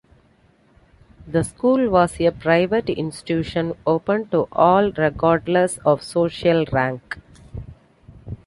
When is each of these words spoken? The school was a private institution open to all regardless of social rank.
The 1.27 1.43
school 1.43 1.87
was 1.91 2.19
a 2.19 2.31
private 2.31 2.89
institution 2.89 3.75
open 3.85 4.29
to 4.29 4.47
all 4.51 4.91
regardless 4.93 5.77
of 5.85 6.01
social 6.01 6.65
rank. 6.71 7.19